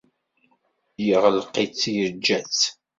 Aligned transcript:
Yeɣelq-itt, 1.05 1.81
yeğğa-tt. 1.95 2.61